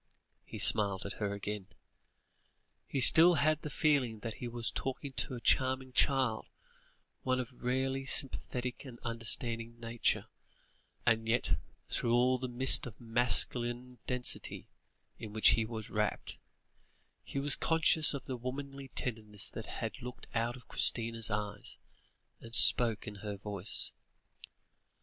[0.43, 1.67] He smiled at her again.
[2.87, 6.47] He still had the feeling that he was talking to a charming child,
[7.21, 10.25] one of rarely sympathetic and understanding nature;
[11.05, 11.55] and yet,
[11.87, 14.65] through all the mist of masculine density
[15.19, 16.39] in which he was wrapped,
[17.23, 21.77] he was conscious of the womanly tenderness that had looked out of Christina's eyes,
[22.39, 23.91] and spoken in her voice.